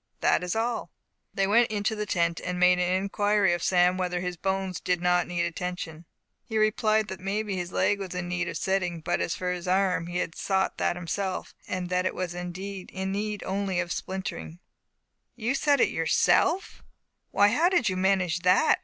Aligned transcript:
That 0.21 0.43
is 0.43 0.55
all." 0.55 0.89
They 1.31 1.45
went 1.45 1.69
into 1.69 1.95
the 1.95 2.07
tent, 2.07 2.41
and 2.43 2.59
made 2.59 2.79
inquiry 2.79 3.53
of 3.53 3.61
Sam 3.61 3.97
whether 3.97 4.19
his 4.19 4.35
bones 4.35 4.79
did 4.79 4.99
not 4.99 5.27
need 5.27 5.45
attention. 5.45 6.05
He 6.43 6.57
replied 6.57 7.07
that 7.09 7.19
maybe 7.19 7.55
his 7.55 7.71
leg 7.71 7.99
was 7.99 8.15
in 8.15 8.27
need 8.27 8.47
of 8.47 8.57
setting, 8.57 9.01
but 9.01 9.19
that 9.19 9.25
as 9.25 9.35
for 9.35 9.51
his 9.51 9.67
arm 9.67 10.07
he 10.07 10.17
had 10.17 10.33
sot 10.33 10.79
that 10.79 10.95
himself, 10.95 11.53
and 11.67 11.89
that 11.89 12.07
it 12.07 12.15
was 12.15 12.33
in 12.33 12.49
need 12.51 13.43
only 13.43 13.79
of 13.79 13.91
splintering. 13.91 14.57
"You 15.35 15.53
set 15.53 15.79
it 15.79 15.89
yourself! 15.89 16.81
Why, 17.29 17.49
how 17.49 17.69
did 17.69 17.87
you 17.87 17.95
manage 17.95 18.39
that?" 18.39 18.79